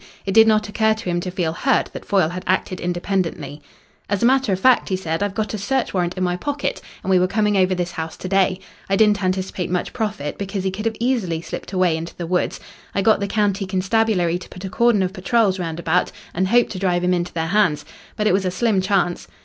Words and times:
It 0.25 0.33
did 0.33 0.47
not 0.47 0.67
occur 0.67 0.95
to 0.95 1.09
him 1.11 1.19
to 1.19 1.29
feel 1.29 1.53
hurt 1.53 1.91
that 1.93 2.05
Foyle 2.05 2.29
had 2.29 2.43
acted 2.47 2.79
independently. 2.79 3.61
"As 4.09 4.23
a 4.23 4.25
matter 4.25 4.51
of 4.51 4.59
fact," 4.59 4.89
he 4.89 4.95
said, 4.95 5.21
"I've 5.21 5.35
got 5.35 5.53
a 5.53 5.59
search 5.59 5.93
warrant 5.93 6.15
in 6.17 6.23
my 6.23 6.35
pocket, 6.35 6.81
and 7.03 7.11
we 7.11 7.19
were 7.19 7.27
coming 7.27 7.55
over 7.55 7.75
this 7.75 7.91
house 7.91 8.17
to 8.17 8.27
day. 8.27 8.59
I 8.89 8.95
didn't 8.95 9.21
anticipate 9.23 9.69
much 9.69 9.93
profit, 9.93 10.39
because 10.39 10.63
he 10.63 10.71
could 10.71 10.85
have 10.87 10.95
easily 10.99 11.39
slipped 11.39 11.71
away 11.71 11.95
into 11.95 12.15
the 12.15 12.25
woods. 12.25 12.59
I 12.95 13.03
got 13.03 13.19
the 13.19 13.27
county 13.27 13.67
constabulary 13.67 14.39
to 14.39 14.49
put 14.49 14.65
a 14.65 14.69
cordon 14.71 15.03
of 15.03 15.13
patrols 15.13 15.59
round 15.59 15.79
about, 15.79 16.11
and 16.33 16.47
hoped 16.47 16.71
to 16.71 16.79
drive 16.79 17.03
him 17.03 17.13
into 17.13 17.33
their 17.33 17.49
hands. 17.53 17.85
But 18.15 18.25
it 18.25 18.33
was 18.33 18.43
a 18.45 18.49
slim 18.49 18.81
chance. 18.81 19.27